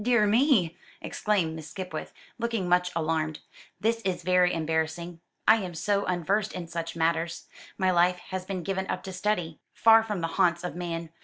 "Dear 0.03 0.25
me!" 0.25 0.75
exclaimed 0.99 1.55
Miss 1.55 1.69
Skipwith, 1.69 2.11
looking 2.39 2.67
much 2.67 2.91
alarmed; 2.95 3.37
"this 3.79 4.01
is 4.03 4.23
very 4.23 4.51
embarrassing. 4.51 5.19
I 5.47 5.57
am 5.57 5.75
so 5.75 6.05
unversed 6.05 6.53
in 6.53 6.65
such 6.67 6.95
matters. 6.95 7.45
My 7.77 7.91
life 7.91 8.17
has 8.31 8.43
been 8.43 8.63
given 8.63 8.87
up 8.87 9.03
to 9.03 9.13
study, 9.13 9.59
far 9.75 10.01
from 10.01 10.21
the 10.21 10.27
haunts 10.41 10.63
of 10.63 10.75
man. 10.75 11.11